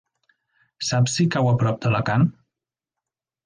Saps 0.87 1.19
si 1.19 1.27
cau 1.37 1.51
a 1.51 1.53
prop 1.65 1.79
d'Alacant? 1.85 2.29